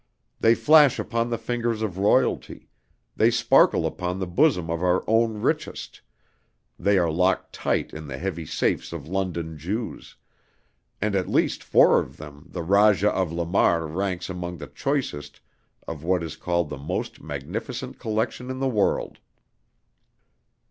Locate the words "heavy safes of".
8.17-9.07